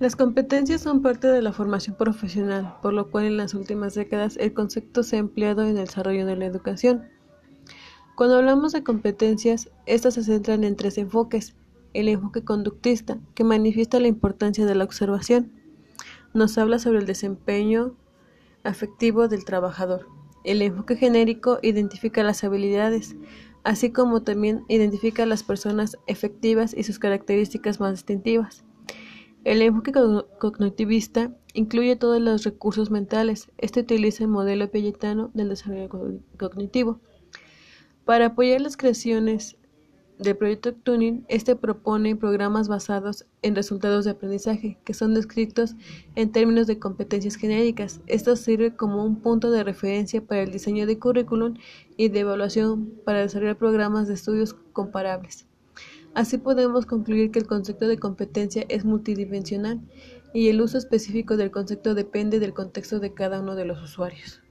Las 0.00 0.14
competencias 0.14 0.80
son 0.82 1.02
parte 1.02 1.26
de 1.26 1.42
la 1.42 1.52
formación 1.52 1.96
profesional, 1.96 2.76
por 2.82 2.92
lo 2.92 3.10
cual 3.10 3.24
en 3.24 3.36
las 3.36 3.52
últimas 3.54 3.96
décadas 3.96 4.36
el 4.36 4.54
concepto 4.54 5.02
se 5.02 5.16
ha 5.16 5.18
empleado 5.18 5.62
en 5.62 5.70
el 5.70 5.86
desarrollo 5.86 6.24
de 6.24 6.36
la 6.36 6.46
educación. 6.46 7.08
Cuando 8.16 8.36
hablamos 8.36 8.72
de 8.72 8.84
competencias, 8.84 9.70
estas 9.86 10.14
se 10.14 10.22
centran 10.22 10.62
en 10.62 10.76
tres 10.76 10.98
enfoques. 10.98 11.56
El 11.94 12.08
enfoque 12.08 12.44
conductista, 12.44 13.18
que 13.34 13.42
manifiesta 13.42 13.98
la 13.98 14.06
importancia 14.06 14.66
de 14.66 14.76
la 14.76 14.84
observación, 14.84 15.50
nos 16.32 16.56
habla 16.58 16.78
sobre 16.78 17.00
el 17.00 17.06
desempeño 17.06 17.96
afectivo 18.62 19.26
del 19.26 19.44
trabajador. 19.44 20.06
El 20.44 20.62
enfoque 20.62 20.94
genérico 20.94 21.58
identifica 21.60 22.22
las 22.22 22.44
habilidades, 22.44 23.16
así 23.64 23.90
como 23.90 24.22
también 24.22 24.64
identifica 24.68 25.26
las 25.26 25.42
personas 25.42 25.98
efectivas 26.06 26.72
y 26.72 26.84
sus 26.84 27.00
características 27.00 27.80
más 27.80 27.94
distintivas. 27.94 28.64
El 29.44 29.62
enfoque 29.62 29.92
cognitivista 30.38 31.32
incluye 31.54 31.96
todos 31.96 32.20
los 32.20 32.44
recursos 32.44 32.90
mentales. 32.90 33.48
Este 33.56 33.80
utiliza 33.80 34.24
el 34.24 34.30
modelo 34.30 34.70
piagetano 34.70 35.30
del 35.34 35.48
desarrollo 35.48 35.88
cognitivo. 36.36 37.00
Para 38.04 38.26
apoyar 38.26 38.60
las 38.60 38.76
creaciones 38.76 39.56
del 40.18 40.36
proyecto 40.36 40.74
Tuning, 40.74 41.24
este 41.28 41.54
propone 41.56 42.16
programas 42.16 42.68
basados 42.68 43.26
en 43.42 43.54
resultados 43.54 44.04
de 44.04 44.10
aprendizaje, 44.10 44.78
que 44.84 44.94
son 44.94 45.14
descritos 45.14 45.76
en 46.16 46.32
términos 46.32 46.66
de 46.66 46.78
competencias 46.78 47.36
genéricas. 47.36 48.00
Esto 48.06 48.34
sirve 48.34 48.74
como 48.74 49.04
un 49.04 49.20
punto 49.20 49.50
de 49.50 49.62
referencia 49.62 50.24
para 50.24 50.42
el 50.42 50.50
diseño 50.50 50.86
de 50.86 50.98
currículum 50.98 51.54
y 51.96 52.08
de 52.08 52.20
evaluación 52.20 52.92
para 53.04 53.20
desarrollar 53.20 53.56
programas 53.56 54.08
de 54.08 54.14
estudios 54.14 54.54
comparables. 54.72 55.47
Así 56.14 56.38
podemos 56.38 56.86
concluir 56.86 57.30
que 57.30 57.38
el 57.38 57.46
concepto 57.46 57.86
de 57.86 57.98
competencia 57.98 58.64
es 58.68 58.84
multidimensional 58.84 59.80
y 60.32 60.48
el 60.48 60.60
uso 60.60 60.78
específico 60.78 61.36
del 61.36 61.50
concepto 61.50 61.94
depende 61.94 62.40
del 62.40 62.54
contexto 62.54 63.00
de 63.00 63.14
cada 63.14 63.40
uno 63.40 63.54
de 63.54 63.64
los 63.64 63.82
usuarios. 63.82 64.42